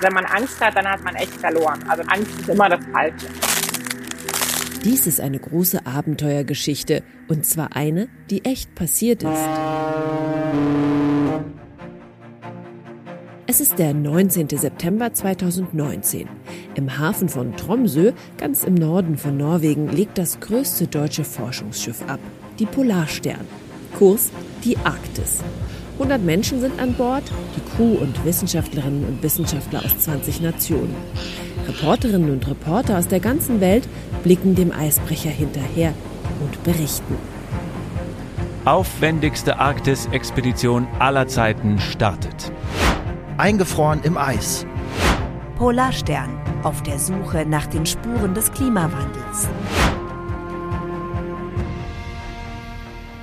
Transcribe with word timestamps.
Wenn 0.00 0.12
man 0.12 0.26
Angst 0.26 0.60
hat, 0.60 0.76
dann 0.76 0.86
hat 0.86 1.02
man 1.02 1.14
echt 1.14 1.32
verloren. 1.34 1.82
Also 1.88 2.02
Angst 2.08 2.30
ist 2.40 2.48
immer 2.48 2.68
das 2.68 2.84
Falsche. 2.92 3.26
Dies 4.84 5.06
ist 5.06 5.20
eine 5.20 5.38
große 5.38 5.86
Abenteuergeschichte 5.86 7.02
und 7.28 7.44
zwar 7.44 7.74
eine, 7.74 8.08
die 8.30 8.44
echt 8.44 8.74
passiert 8.74 9.22
ist. 9.22 9.48
Es 13.48 13.60
ist 13.60 13.78
der 13.78 13.94
19. 13.94 14.48
September 14.50 15.12
2019. 15.12 16.28
Im 16.74 16.98
Hafen 16.98 17.28
von 17.28 17.56
Tromsø, 17.56 18.12
ganz 18.36 18.64
im 18.64 18.74
Norden 18.74 19.16
von 19.16 19.36
Norwegen, 19.36 19.88
legt 19.88 20.18
das 20.18 20.40
größte 20.40 20.88
deutsche 20.88 21.24
Forschungsschiff 21.24 22.02
ab, 22.06 22.20
die 22.58 22.66
Polarstern. 22.66 23.46
Kurs 23.96 24.30
die 24.62 24.76
Arktis. 24.78 25.42
100 25.94 26.22
Menschen 26.22 26.60
sind 26.60 26.78
an 26.78 26.92
Bord, 26.94 27.24
die 27.56 27.65
Crew 27.76 27.98
und 28.00 28.24
Wissenschaftlerinnen 28.24 29.04
und 29.04 29.22
Wissenschaftler 29.22 29.84
aus 29.84 29.98
20 29.98 30.40
Nationen. 30.40 30.94
Reporterinnen 31.68 32.30
und 32.30 32.48
Reporter 32.48 32.98
aus 32.98 33.06
der 33.06 33.20
ganzen 33.20 33.60
Welt 33.60 33.86
blicken 34.22 34.54
dem 34.54 34.72
Eisbrecher 34.72 35.30
hinterher 35.30 35.92
und 36.40 36.64
berichten. 36.64 37.16
Aufwendigste 38.64 39.58
Arktis-Expedition 39.58 40.88
aller 40.98 41.28
Zeiten 41.28 41.78
startet. 41.78 42.50
Eingefroren 43.36 44.02
im 44.02 44.16
Eis. 44.16 44.66
Polarstern 45.56 46.30
auf 46.62 46.82
der 46.82 46.98
Suche 46.98 47.44
nach 47.46 47.66
den 47.66 47.84
Spuren 47.84 48.32
des 48.34 48.50
Klimawandels. 48.52 49.48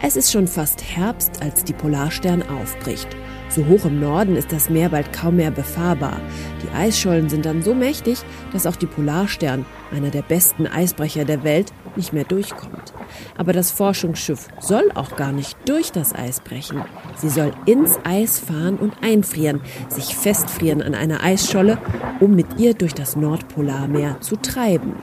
Es 0.01 0.15
ist 0.15 0.31
schon 0.31 0.47
fast 0.47 0.83
Herbst, 0.83 1.41
als 1.41 1.63
die 1.63 1.73
Polarstern 1.73 2.43
aufbricht. 2.43 3.07
So 3.55 3.63
hoch 3.67 3.85
im 3.85 3.99
Norden 3.99 4.35
ist 4.35 4.51
das 4.51 4.71
Meer 4.71 4.89
bald 4.89 5.13
kaum 5.13 5.35
mehr 5.35 5.51
befahrbar. 5.51 6.19
Die 6.63 6.75
Eisschollen 6.75 7.29
sind 7.29 7.45
dann 7.45 7.61
so 7.61 7.75
mächtig, 7.75 8.17
dass 8.51 8.65
auch 8.65 8.75
die 8.75 8.87
Polarstern, 8.87 9.63
einer 9.91 10.09
der 10.09 10.23
besten 10.23 10.65
Eisbrecher 10.65 11.23
der 11.23 11.43
Welt, 11.43 11.71
nicht 11.95 12.13
mehr 12.13 12.23
durchkommt. 12.23 12.93
Aber 13.37 13.53
das 13.53 13.69
Forschungsschiff 13.69 14.47
soll 14.59 14.89
auch 14.95 15.15
gar 15.15 15.31
nicht 15.31 15.55
durch 15.65 15.91
das 15.91 16.15
Eis 16.15 16.39
brechen. 16.39 16.81
Sie 17.15 17.29
soll 17.29 17.51
ins 17.67 17.99
Eis 18.03 18.39
fahren 18.39 18.77
und 18.77 18.93
einfrieren, 19.03 19.61
sich 19.87 20.15
festfrieren 20.15 20.81
an 20.81 20.95
einer 20.95 21.21
Eisscholle, 21.21 21.77
um 22.19 22.35
mit 22.35 22.59
ihr 22.59 22.73
durch 22.73 22.95
das 22.95 23.15
Nordpolarmeer 23.15 24.19
zu 24.21 24.35
treiben. 24.35 24.93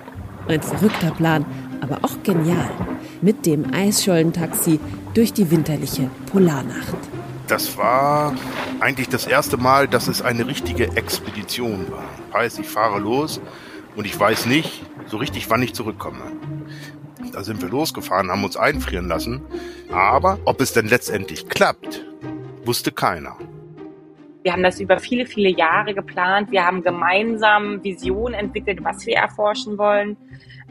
Ein 0.49 0.63
verrückter 0.63 1.13
Plan, 1.13 1.47
aber 1.81 1.99
auch 2.03 2.21
genial 2.25 2.71
mit 3.23 3.47
dem 3.47 3.73
Eisschollentaxi 3.73 4.81
durch 5.15 5.33
die 5.33 5.53
winterliche 5.53 6.11
Polarnacht. 6.33 7.20
Das 7.51 7.77
war 7.77 8.33
eigentlich 8.79 9.09
das 9.09 9.27
erste 9.27 9.57
Mal, 9.57 9.89
dass 9.89 10.07
es 10.07 10.23
eine 10.23 10.47
richtige 10.47 10.97
Expedition 10.97 11.91
war. 11.91 12.05
Heißt, 12.33 12.61
ich 12.61 12.69
fahre 12.69 13.01
los 13.01 13.41
und 13.97 14.05
ich 14.05 14.19
weiß 14.19 14.47
nicht 14.47 14.85
so 15.09 15.17
richtig, 15.17 15.51
wann 15.51 15.61
ich 15.61 15.75
zurückkomme. 15.75 16.23
Da 17.33 17.43
sind 17.43 17.61
wir 17.61 17.69
losgefahren, 17.69 18.31
haben 18.31 18.45
uns 18.45 18.57
einfrieren 18.57 19.09
lassen. 19.09 19.43
Aber 19.91 20.39
ob 20.45 20.61
es 20.61 20.73
denn 20.75 20.87
letztendlich 20.87 21.49
klappt, 21.49 22.07
wusste 22.65 22.93
keiner. 22.93 23.37
Wir 24.43 24.53
haben 24.53 24.63
das 24.63 24.81
über 24.81 24.99
viele, 24.99 25.27
viele 25.27 25.51
Jahre 25.51 25.95
geplant. 25.95 26.51
Wir 26.51 26.65
haben 26.65 26.83
gemeinsam 26.83 27.85
Visionen 27.85 28.35
entwickelt, 28.35 28.83
was 28.83 29.05
wir 29.07 29.17
erforschen 29.17 29.77
wollen. 29.77 30.17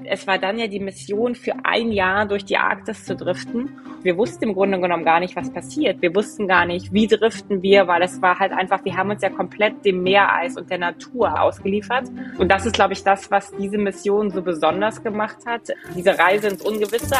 Es 0.05 0.25
war 0.25 0.37
dann 0.37 0.57
ja 0.57 0.67
die 0.67 0.79
Mission, 0.79 1.35
für 1.35 1.53
ein 1.63 1.91
Jahr 1.91 2.25
durch 2.25 2.45
die 2.45 2.57
Arktis 2.57 3.05
zu 3.05 3.15
driften. 3.15 3.69
Wir 4.01 4.17
wussten 4.17 4.45
im 4.45 4.53
Grunde 4.53 4.79
genommen 4.79 5.03
gar 5.03 5.19
nicht, 5.19 5.35
was 5.35 5.51
passiert. 5.51 6.01
Wir 6.01 6.15
wussten 6.15 6.47
gar 6.47 6.65
nicht, 6.65 6.93
wie 6.93 7.05
driften 7.05 7.61
wir, 7.61 7.87
weil 7.87 8.01
es 8.01 8.21
war 8.21 8.39
halt 8.39 8.53
einfach, 8.53 8.83
wir 8.85 8.95
haben 8.95 9.09
uns 9.09 9.21
ja 9.21 9.29
komplett 9.29 9.83
dem 9.85 10.01
Meereis 10.01 10.57
und 10.57 10.69
der 10.69 10.77
Natur 10.77 11.39
ausgeliefert. 11.39 12.05
Und 12.37 12.49
das 12.49 12.65
ist, 12.65 12.73
glaube 12.73 12.93
ich, 12.93 13.03
das, 13.03 13.29
was 13.29 13.51
diese 13.51 13.77
Mission 13.77 14.31
so 14.31 14.41
besonders 14.41 15.03
gemacht 15.03 15.45
hat. 15.45 15.69
Diese 15.95 16.17
Reise 16.17 16.47
ins 16.47 16.61
Ungewisse. 16.61 17.17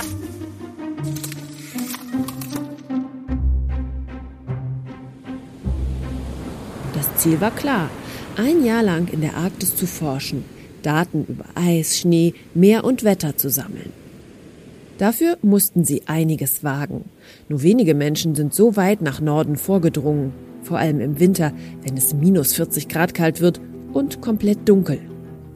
Ziel 7.19 7.41
war 7.41 7.51
klar, 7.51 7.89
ein 8.37 8.63
Jahr 8.63 8.81
lang 8.81 9.09
in 9.09 9.19
der 9.19 9.35
Arktis 9.35 9.75
zu 9.75 9.85
forschen, 9.85 10.45
Daten 10.83 11.25
über 11.27 11.43
Eis, 11.53 11.97
Schnee, 11.97 12.33
Meer 12.53 12.85
und 12.85 13.03
Wetter 13.03 13.35
zu 13.35 13.49
sammeln. 13.49 13.91
Dafür 14.97 15.37
mussten 15.41 15.83
sie 15.83 16.03
einiges 16.07 16.63
wagen. 16.63 17.03
Nur 17.49 17.61
wenige 17.61 17.93
Menschen 17.93 18.35
sind 18.35 18.53
so 18.53 18.77
weit 18.77 19.01
nach 19.01 19.19
Norden 19.19 19.57
vorgedrungen, 19.57 20.31
vor 20.63 20.77
allem 20.77 21.01
im 21.01 21.19
Winter, 21.19 21.51
wenn 21.83 21.97
es 21.97 22.13
minus 22.13 22.53
40 22.53 22.87
Grad 22.87 23.13
kalt 23.13 23.41
wird 23.41 23.59
und 23.91 24.21
komplett 24.21 24.69
dunkel. 24.69 24.99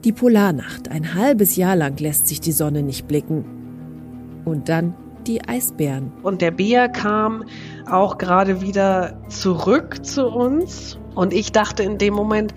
Die 0.03 0.11
Polarnacht, 0.11 0.91
ein 0.91 1.13
halbes 1.13 1.55
Jahr 1.55 1.77
lang 1.77 1.97
lässt 1.97 2.27
sich 2.27 2.41
die 2.41 2.51
Sonne 2.51 2.83
nicht 2.83 3.07
blicken. 3.07 3.45
Und 4.43 4.67
dann 4.67 4.95
die 5.27 5.47
Eisbären. 5.47 6.11
Und 6.23 6.41
der 6.41 6.51
Bär 6.51 6.89
kam 6.89 7.43
auch 7.89 8.17
gerade 8.17 8.61
wieder 8.61 9.21
zurück 9.29 10.05
zu 10.05 10.27
uns. 10.27 10.97
Und 11.15 11.33
ich 11.33 11.51
dachte 11.51 11.83
in 11.83 11.97
dem 11.97 12.13
Moment, 12.13 12.53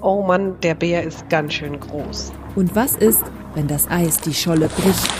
oh 0.00 0.22
Mann, 0.22 0.56
der 0.62 0.74
Bär 0.74 1.02
ist 1.02 1.28
ganz 1.28 1.54
schön 1.54 1.78
groß. 1.80 2.32
Und 2.56 2.74
was 2.76 2.96
ist, 2.96 3.22
wenn 3.54 3.66
das 3.66 3.90
Eis 3.90 4.20
die 4.20 4.34
Scholle 4.34 4.68
bricht? 4.68 5.10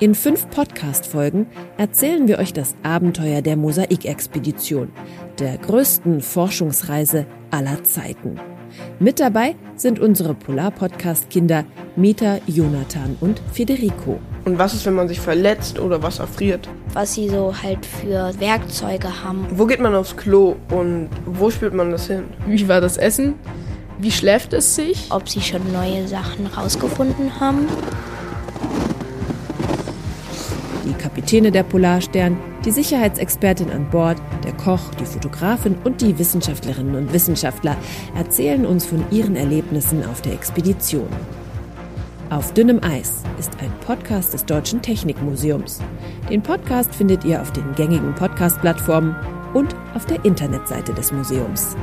In 0.00 0.14
fünf 0.14 0.50
Podcast-Folgen 0.50 1.46
erzählen 1.78 2.28
wir 2.28 2.38
euch 2.38 2.52
das 2.52 2.74
Abenteuer 2.82 3.42
der 3.42 3.56
Mosaikexpedition, 3.56 4.90
der 5.38 5.56
größten 5.56 6.20
Forschungsreise 6.20 7.26
aller 7.50 7.84
Zeiten. 7.84 8.38
Mit 8.98 9.20
dabei 9.20 9.56
sind 9.76 9.98
unsere 9.98 10.34
Polar-Podcast-Kinder 10.34 11.64
Meta, 11.96 12.38
Jonathan 12.46 13.16
und 13.20 13.40
Federico. 13.52 14.18
Und 14.44 14.58
was 14.58 14.74
ist, 14.74 14.84
wenn 14.84 14.94
man 14.94 15.08
sich 15.08 15.20
verletzt 15.20 15.78
oder 15.78 16.02
was 16.02 16.18
erfriert? 16.18 16.68
Was 16.92 17.14
sie 17.14 17.28
so 17.28 17.54
halt 17.62 17.86
für 17.86 18.32
Werkzeuge 18.38 19.24
haben. 19.24 19.46
Wo 19.50 19.66
geht 19.66 19.80
man 19.80 19.94
aufs 19.94 20.16
Klo 20.16 20.56
und 20.70 21.08
wo 21.24 21.50
spürt 21.50 21.74
man 21.74 21.90
das 21.90 22.08
hin? 22.08 22.24
Wie 22.46 22.68
war 22.68 22.80
das 22.80 22.96
Essen? 22.96 23.34
Wie 23.98 24.10
schläft 24.10 24.52
es 24.52 24.74
sich? 24.74 25.06
Ob 25.10 25.28
sie 25.28 25.40
schon 25.40 25.72
neue 25.72 26.08
Sachen 26.08 26.46
rausgefunden 26.46 27.38
haben. 27.40 27.68
Kapitäne 31.24 31.52
der 31.52 31.62
Polarstern, 31.62 32.36
die 32.66 32.70
Sicherheitsexpertin 32.70 33.70
an 33.70 33.88
Bord, 33.88 34.18
der 34.44 34.52
Koch, 34.52 34.90
die 35.00 35.06
Fotografin 35.06 35.74
und 35.82 36.02
die 36.02 36.18
Wissenschaftlerinnen 36.18 36.94
und 36.96 37.14
Wissenschaftler 37.14 37.78
erzählen 38.14 38.66
uns 38.66 38.84
von 38.84 39.02
ihren 39.10 39.34
Erlebnissen 39.34 40.04
auf 40.04 40.20
der 40.20 40.34
Expedition. 40.34 41.08
Auf 42.28 42.52
dünnem 42.52 42.78
Eis 42.84 43.22
ist 43.38 43.52
ein 43.62 43.72
Podcast 43.86 44.34
des 44.34 44.44
Deutschen 44.44 44.82
Technikmuseums. 44.82 45.80
Den 46.28 46.42
Podcast 46.42 46.94
findet 46.94 47.24
ihr 47.24 47.40
auf 47.40 47.52
den 47.52 47.74
gängigen 47.74 48.14
Podcast-Plattformen 48.14 49.16
und 49.54 49.74
auf 49.94 50.04
der 50.04 50.22
Internetseite 50.26 50.92
des 50.92 51.10
Museums. 51.10 51.74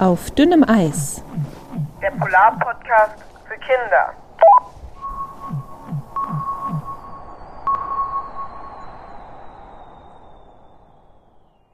Auf 0.00 0.32
dünnem 0.32 0.64
Eis. 0.64 1.22
Der 2.18 2.24
Polar-Podcast 2.24 3.24
für 3.46 3.56
Kinder. 3.58 4.12